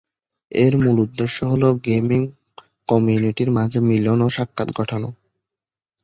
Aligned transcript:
এর 0.51 0.73
মূল 0.77 0.97
উদ্দেশ্য 0.99 1.37
হল, 1.45 1.63
গেমিং 1.85 2.21
কমিউনিটির 2.89 3.49
মাঝে 3.51 3.79
মিলন 3.89 4.19
ও 4.21 4.27
সাক্ষাৎ 4.29 4.69
ঘটানো। 4.77 5.09